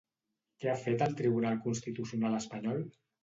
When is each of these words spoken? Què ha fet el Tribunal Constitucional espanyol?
Què 0.63 0.71
ha 0.71 0.77
fet 0.83 1.03
el 1.07 1.13
Tribunal 1.19 1.61
Constitucional 1.67 2.39
espanyol? 2.41 2.81